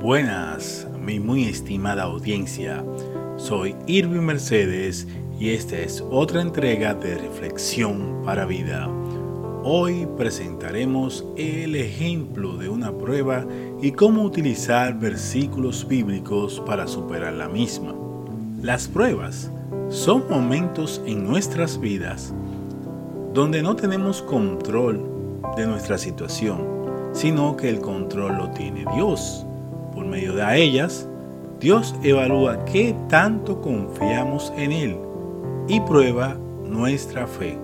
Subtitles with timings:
[0.00, 2.82] Buenas, mi muy estimada audiencia.
[3.36, 5.06] Soy Irving Mercedes
[5.38, 8.88] y esta es otra entrega de Reflexión para Vida.
[9.62, 13.44] Hoy presentaremos el ejemplo de una prueba
[13.82, 17.94] y cómo utilizar versículos bíblicos para superar la misma.
[18.62, 19.52] Las pruebas
[19.90, 22.32] son momentos en nuestras vidas
[23.34, 25.04] donde no tenemos control
[25.58, 29.44] de nuestra situación, sino que el control lo tiene Dios.
[29.94, 31.06] Por medio de ellas,
[31.60, 34.96] Dios evalúa qué tanto confiamos en Él
[35.68, 37.58] y prueba nuestra fe.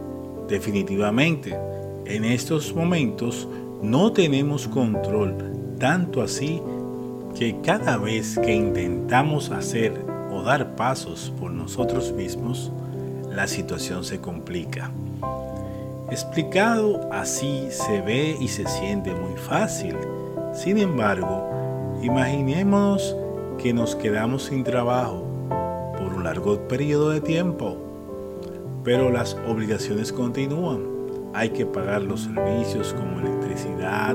[0.48, 1.56] Definitivamente,
[2.04, 3.48] en estos momentos
[3.82, 5.34] no tenemos control,
[5.78, 6.60] tanto así
[7.38, 9.92] que cada vez que intentamos hacer
[10.32, 12.70] o dar pasos por nosotros mismos,
[13.30, 14.90] la situación se complica.
[16.10, 19.96] Explicado así se ve y se siente muy fácil.
[20.54, 21.45] Sin embargo,
[22.06, 23.16] imaginémonos
[23.58, 25.24] que nos quedamos sin trabajo
[25.98, 27.76] por un largo periodo de tiempo,
[28.84, 30.84] pero las obligaciones continúan.
[31.34, 34.14] Hay que pagar los servicios como electricidad,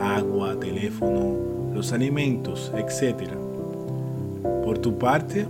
[0.00, 3.30] agua, teléfono, los alimentos, etc.
[4.64, 5.46] Por tu parte,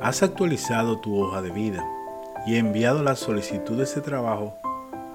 [0.00, 1.84] has actualizado tu hoja de vida
[2.46, 4.54] y enviado las solicitudes de trabajo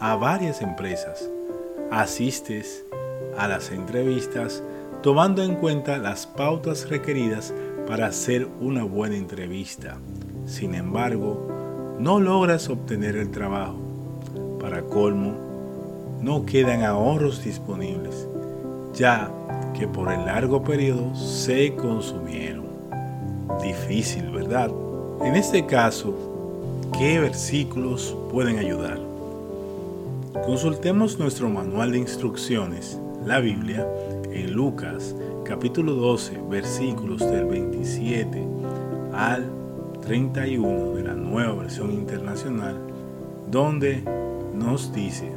[0.02, 1.23] a varias empresas.
[1.89, 2.84] Asistes
[3.38, 4.61] a las entrevistas
[5.02, 7.53] tomando en cuenta las pautas requeridas
[7.88, 9.98] para hacer una buena entrevista.
[10.45, 13.78] Sin embargo, no logras obtener el trabajo.
[14.59, 15.34] Para colmo,
[16.22, 18.28] no quedan ahorros disponibles,
[18.94, 19.30] ya
[19.78, 22.66] que por el largo periodo se consumieron.
[23.61, 24.72] Difícil, ¿verdad?
[25.23, 26.28] En este caso,
[26.94, 29.00] ¿Qué versículos pueden ayudar?
[30.48, 33.86] Consultemos nuestro manual de instrucciones, la Biblia,
[34.31, 38.44] en Lucas capítulo 12, versículos del 27
[39.14, 39.50] al
[40.02, 42.77] 31 de la nueva versión internacional,
[43.49, 44.04] donde
[44.54, 45.32] nos dice,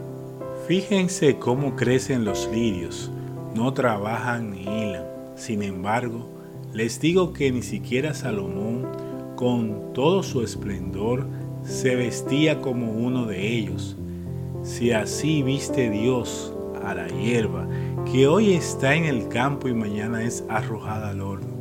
[0.66, 3.10] Fíjense cómo crecen los lirios,
[3.54, 5.04] no trabajan ni hilan.
[5.34, 6.28] Sin embargo,
[6.72, 8.86] les digo que ni siquiera Salomón,
[9.36, 11.26] con todo su esplendor,
[11.64, 13.96] se vestía como uno de ellos.
[14.62, 16.52] Si así viste Dios
[16.84, 17.66] a la hierba,
[18.10, 21.54] que hoy está en el campo y mañana es arrojada al horno,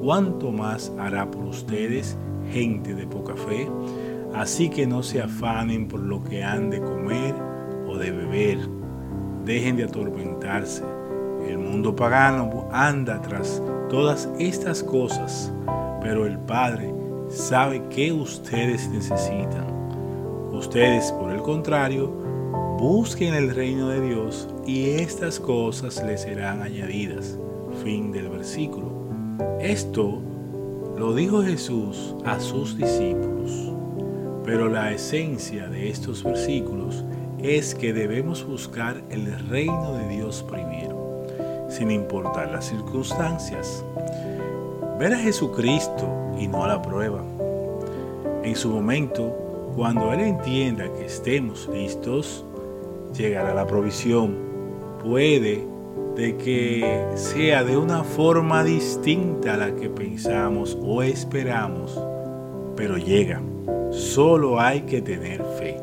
[0.00, 2.16] ¿cuánto más hará por ustedes,
[2.50, 3.68] gente de poca fe?
[4.34, 7.34] Así que no se afanen por lo que han de comer
[7.88, 8.58] o de beber.
[9.44, 10.84] Dejen de atormentarse.
[11.48, 15.52] El mundo pagano anda tras todas estas cosas,
[16.00, 16.94] pero el Padre
[17.28, 19.66] sabe que ustedes necesitan.
[20.52, 22.12] Ustedes, por el contrario,
[22.78, 27.38] busquen el reino de Dios y estas cosas les serán añadidas.
[27.82, 28.90] Fin del versículo.
[29.60, 30.20] Esto
[30.96, 33.72] lo dijo Jesús a sus discípulos.
[34.44, 37.04] Pero la esencia de estos versículos
[37.38, 41.26] es que debemos buscar el reino de Dios primero,
[41.68, 43.84] sin importar las circunstancias.
[44.98, 46.08] Ver a Jesucristo
[46.38, 47.22] y no a la prueba.
[48.42, 49.49] En su momento,
[49.80, 52.44] cuando Él entienda que estemos listos,
[53.16, 54.36] llegará la provisión.
[55.02, 55.66] Puede
[56.14, 61.98] de que sea de una forma distinta a la que pensamos o esperamos,
[62.76, 63.40] pero llega.
[63.90, 65.78] Solo hay que tener fe.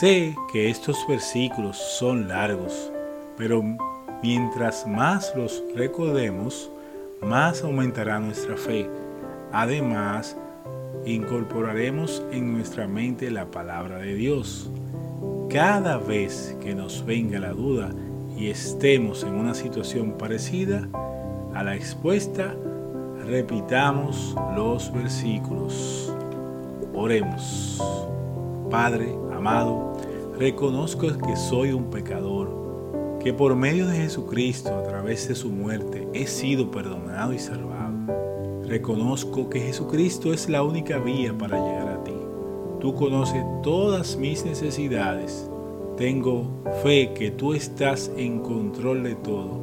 [0.00, 2.90] Sé que estos versículos son largos,
[3.38, 3.62] pero
[4.20, 6.72] mientras más los recordemos,
[7.20, 8.90] más aumentará nuestra fe
[9.52, 10.36] Además,
[11.06, 14.68] incorporaremos en nuestra mente la palabra de Dios.
[15.48, 17.90] Cada vez que nos venga la duda
[18.36, 20.88] y estemos en una situación parecida
[21.54, 22.54] a la expuesta,
[23.24, 26.12] repitamos los versículos.
[26.92, 27.82] Oremos.
[28.70, 29.96] Padre amado,
[30.38, 36.08] reconozco que soy un pecador, que por medio de Jesucristo, a través de su muerte,
[36.12, 37.75] he sido perdonado y salvado.
[38.68, 42.12] Reconozco que Jesucristo es la única vía para llegar a ti.
[42.80, 45.48] Tú conoces todas mis necesidades.
[45.96, 46.48] Tengo
[46.82, 49.60] fe que tú estás en control de todo.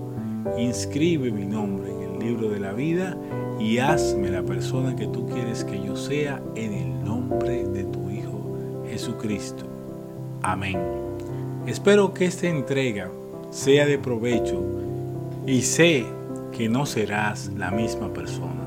[0.57, 3.17] Inscribe mi nombre en el libro de la vida
[3.59, 8.09] y hazme la persona que tú quieres que yo sea en el nombre de tu
[8.09, 9.65] Hijo Jesucristo.
[10.41, 10.79] Amén.
[11.67, 13.11] Espero que esta entrega
[13.51, 14.61] sea de provecho
[15.45, 16.05] y sé
[16.53, 18.62] que no serás la misma persona.